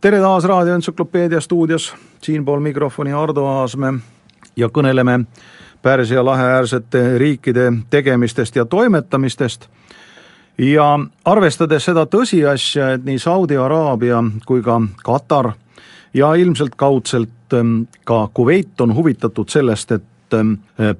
[0.00, 3.92] tere taas Raadio Entsüklopeedia stuudios, siinpool mikrofoni Ardo Aasmäe
[4.56, 5.24] ja kõneleme
[5.82, 9.68] Pärsia lahe äärsete riikide tegemistest ja toimetamistest.
[10.58, 15.52] Ja arvestades seda tõsiasja, et nii Saudi Araabia kui ka Katar
[16.14, 20.04] ja ilmselt kaudselt ähm, ka Kuveit on huvitatud sellest, et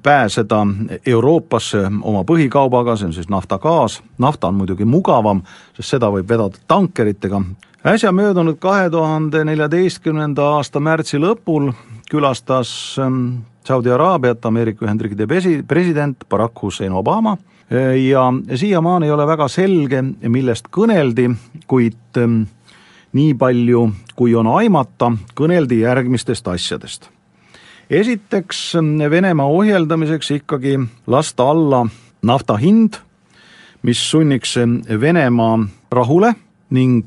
[0.03, 0.61] pääseda
[1.05, 5.41] Euroopasse oma põhikaubaga, see on siis nafta-gaas, nafta on muidugi mugavam,
[5.77, 7.41] sest seda võib vedada tankeritega.
[7.85, 11.71] äsja möödunud kahe tuhande neljateistkümnenda aasta märtsi lõpul
[12.11, 15.27] külastas ähm, Saudi Araabiat Ameerika Ühendriikide
[15.67, 17.37] president Barack Hussein Obama
[18.09, 21.29] ja siiamaani ei ole väga selge, millest kõneldi,
[21.67, 22.19] kuid
[23.15, 27.09] nii palju, kui on aimata, kõneldi järgmistest asjadest.
[27.89, 28.73] Esiteks
[29.09, 31.87] Venemaa ohjeldamiseks ikkagi lasta alla
[32.21, 32.93] nafta hind,
[33.81, 34.55] mis sunniks
[35.01, 35.59] Venemaa
[35.91, 36.33] rahule
[36.69, 37.05] ning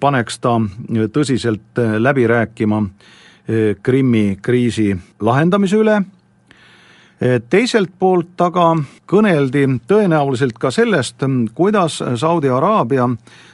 [0.00, 0.58] paneks ta
[1.12, 2.82] tõsiselt läbi rääkima
[3.82, 6.02] Krimmi kriisi lahendamise üle
[7.50, 8.76] teiselt poolt aga
[9.10, 13.08] kõneldi tõenäoliselt ka sellest, kuidas Saudi Araabia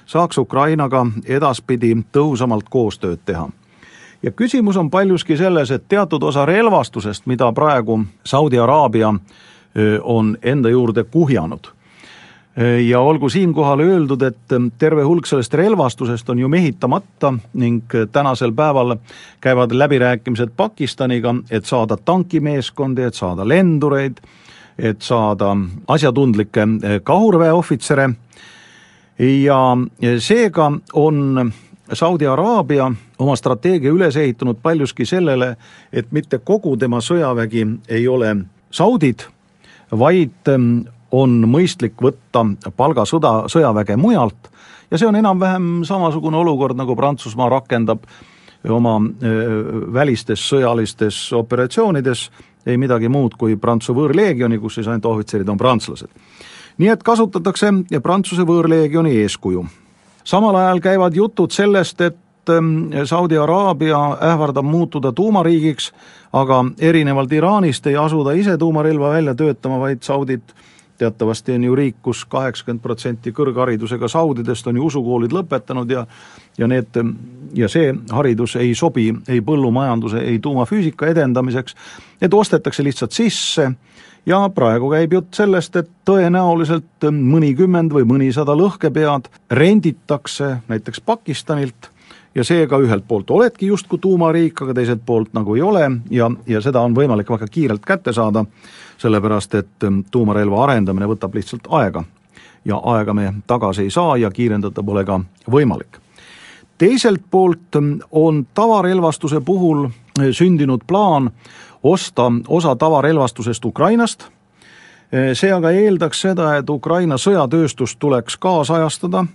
[0.07, 3.49] saaks Ukrainaga edaspidi tõhusamalt koostööd teha.
[4.25, 9.15] Ja küsimus on paljuski selles, et teatud osa relvastusest, mida praegu Saudi Araabia
[10.03, 11.67] on enda juurde kuhjanud.
[12.87, 18.97] Ja olgu siinkohal öeldud, et terve hulk sellest relvastusest on ju mehitamata ning tänasel päeval
[19.43, 24.23] käivad läbirääkimised Pakistaniga, et saada tankimeeskondi, et saada lendureid,
[24.79, 25.57] et saada
[25.89, 26.67] asjatundlikke
[27.03, 28.09] kahurväeohvitsere.
[29.19, 29.59] Ja
[30.19, 31.53] seega on
[31.93, 35.57] Saudi Araabia oma strateegia üles ehitanud paljuski sellele,
[35.93, 38.31] et mitte kogu tema sõjavägi ei ole
[38.73, 39.27] saudid,
[39.93, 40.49] vaid
[41.15, 42.47] on mõistlik võtta
[42.77, 44.49] palgasõda, sõjaväge mujalt
[44.91, 48.09] ja see on enam-vähem samasugune olukord, nagu Prantsusmaa rakendab
[48.71, 48.97] oma
[49.93, 52.31] välistes sõjalistes operatsioonides,
[52.67, 56.09] ei midagi muud kui Prantsuse võõrleegioni, kus siis ainult ohvitserid on prantslased.
[56.79, 59.67] nii et kasutatakse Prantsuse võõrleegioni eeskuju.
[60.25, 62.17] Samal ajal käivad jutud sellest, et
[63.05, 65.93] Saudi Araabia ähvardab muutuda tuumariigiks,
[66.33, 70.43] aga erinevalt Iraanist ei asu ta ise tuumarelva välja töötama, vaid saudid
[70.99, 76.07] teatavasti on ju riik kus, kus kaheksakümmend protsenti kõrgharidusega saudidest on ju usukoolid lõpetanud ja
[76.59, 76.95] ja need,
[77.55, 81.75] ja see haridus ei sobi ei põllumajanduse, ei tuumafüüsika edendamiseks,
[82.21, 83.73] need ostetakse lihtsalt sisse
[84.27, 91.91] ja praegu käib jutt sellest, et tõenäoliselt mõnikümmend või mõnisada lõhkepead renditakse näiteks Pakistanilt
[92.35, 96.61] ja seega ühelt poolt oledki justkui tuumariik, aga teiselt poolt nagu ei ole ja, ja
[96.61, 98.45] seda on võimalik väga kiirelt kätte saada,
[98.99, 102.05] sellepärast et ähm, tuumarelva arendamine võtab lihtsalt aega.
[102.65, 105.99] ja aega me tagasi ei saa ja kiirendada pole ka võimalik.
[106.79, 111.31] teiselt poolt ähm, on tavarelvastuse puhul äh, sündinud plaan
[111.83, 119.27] osta osa tavarelvastusest Ukrainast, äh, see aga eeldaks seda, et Ukraina sõjatööstust tuleks kaasajastada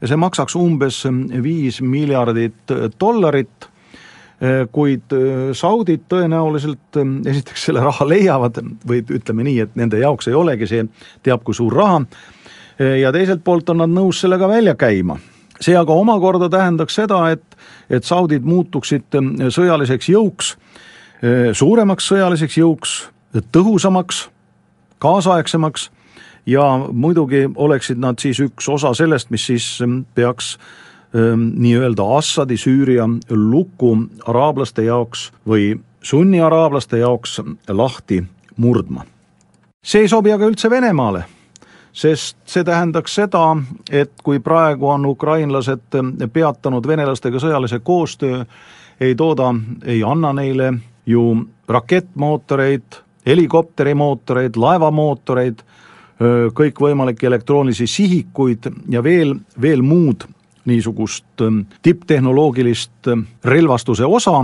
[0.00, 1.02] ja see maksaks umbes
[1.42, 3.68] viis miljardit dollarit,
[4.72, 5.12] kuid
[5.52, 6.96] saudid tõenäoliselt
[7.28, 10.86] esiteks selle raha leiavad või ütleme nii, et nende jaoks ei olegi see
[11.22, 12.00] teab kui suur raha,
[13.00, 15.18] ja teiselt poolt on nad nõus sellega välja käima.
[15.60, 17.56] see aga omakorda tähendaks seda, et,
[17.90, 19.12] et saudid muutuksid
[19.52, 20.54] sõjaliseks jõuks,
[21.52, 22.94] suuremaks sõjaliseks jõuks,
[23.52, 24.28] tõhusamaks,
[24.98, 25.90] kaasaegsemaks
[26.46, 30.58] ja muidugi oleksid nad siis üks osa sellest, mis siis ähm, peaks
[31.14, 33.96] ähm, nii-öelda Assadi Süüria luku
[34.26, 38.22] araablaste jaoks või sunniaraablaste jaoks lahti
[38.56, 39.04] murdma.
[39.84, 41.24] see ei sobi aga üldse Venemaale,
[41.92, 43.56] sest see tähendaks seda,
[43.90, 45.96] et kui praegu on ukrainlased
[46.32, 48.44] peatanud venelastega sõjalise koostöö,
[49.00, 50.72] ei tooda, ei anna neile
[51.06, 55.62] ju rakettmootoreid, helikopterimootoreid, laevamootoreid
[56.54, 60.26] kõikvõimalikke elektroonilisi sihikuid ja veel, veel muud
[60.68, 61.40] niisugust
[61.82, 63.08] tipptehnoloogilist
[63.44, 64.42] relvastuse osa,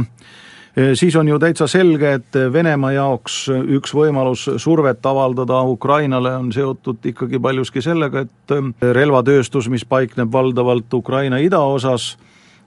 [0.94, 3.36] siis on ju täitsa selge, et Venemaa jaoks
[3.76, 8.56] üks võimalus survet avaldada Ukrainale on seotud ikkagi paljuski sellega, et
[8.96, 12.14] relvatööstus, mis paikneb valdavalt Ukraina idaosas,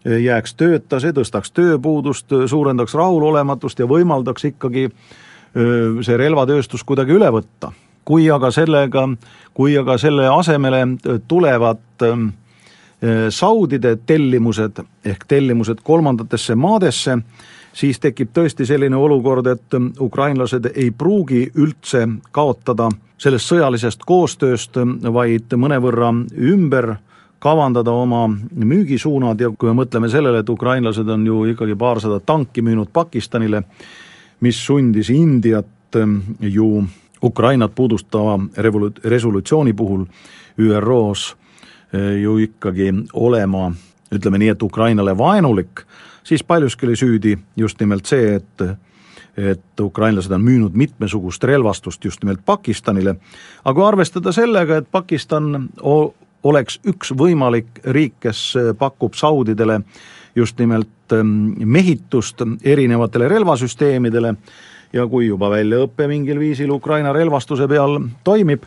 [0.05, 4.87] jääks tööta, see tõstaks tööpuudust, suurendaks rahulolematust ja võimaldaks ikkagi
[6.05, 7.73] see relvatööstus kuidagi üle võtta
[8.09, 9.03] kui aga sellega,
[9.53, 10.81] kui aga selle asemele
[11.29, 12.07] tulevad
[13.29, 17.13] Saudide tellimused ehk tellimused kolmandatesse maadesse,
[17.71, 22.01] siis tekib tõesti selline olukord, et ukrainlased ei pruugi üldse
[22.35, 22.89] kaotada
[23.19, 24.81] sellest sõjalisest koostööst,
[25.13, 26.09] vaid mõnevõrra
[26.49, 26.95] ümber
[27.39, 32.65] kavandada oma müügisuunad ja kui me mõtleme sellele, et ukrainlased on ju ikkagi paarsada tanki
[32.65, 33.63] müünud Pakistanile,
[34.43, 35.95] mis sundis Indiat
[36.39, 36.71] ju
[37.23, 40.05] Ukrainat puudustava revolu-, resolutsiooni puhul
[40.59, 41.35] ÜRO-s
[41.93, 43.71] eh, ju ikkagi olema
[44.11, 45.83] ütleme nii, et Ukrainale vaenulik,
[46.23, 48.69] siis paljuski oli süüdi just nimelt see, et
[49.39, 53.15] et ukrainlased on müünud mitmesugust relvastust just nimelt Pakistanile,
[53.63, 55.69] aga kui arvestada sellega, et Pakistan
[56.43, 58.41] oleks üks võimalik riik, kes
[58.79, 59.79] pakub saudidele
[60.35, 61.31] just nimelt ehm,
[61.65, 64.35] mehitust erinevatele relvasüsteemidele
[64.93, 68.65] ja kui juba väljaõpe mingil viisil Ukraina relvastuse peal toimib,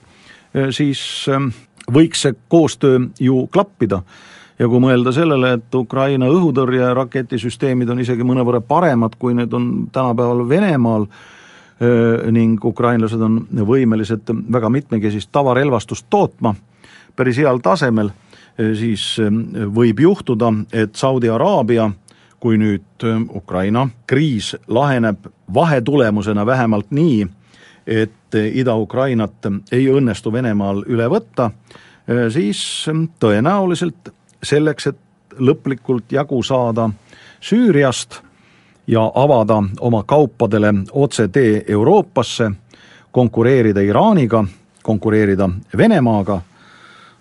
[0.55, 1.51] eh, siis ehm,
[1.93, 4.03] võiks see koostöö ju klappida.
[4.59, 10.49] ja kui mõelda sellele, et Ukraina õhutõrjeraketisüsteemid on isegi mõnevõrra paremad, kui need on tänapäeval
[10.49, 11.07] Venemaal,
[11.81, 16.55] eh, ning ukrainlased on võimelised väga mitmekesist tavarelvastust tootma
[17.17, 18.13] päris heal tasemel,
[18.59, 19.19] eh, siis
[19.75, 21.91] võib juhtuda, et Saudi Araabia
[22.43, 27.27] kui nüüd äh, Ukraina kriis laheneb vahetulemusena vähemalt nii,
[27.87, 32.63] et äh, Ida-Ukrainat ei õnnestu Venemaal üle võtta, äh, siis
[33.23, 34.11] tõenäoliselt
[34.43, 36.91] selleks, et lõplikult jagu saada
[37.43, 38.19] Süüriast
[38.87, 42.51] ja avada oma kaupadele otsetee Euroopasse,
[43.13, 44.45] konkureerida Iraaniga,
[44.83, 45.49] konkureerida
[45.79, 46.41] Venemaaga,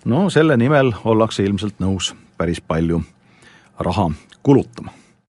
[0.04, 3.02] no selle nimel ollakse ilmselt nõus päris palju
[3.78, 4.10] raha
[4.42, 5.01] kulutama